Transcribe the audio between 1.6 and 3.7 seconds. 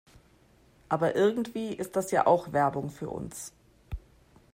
ist das ja auch Werbung für uns.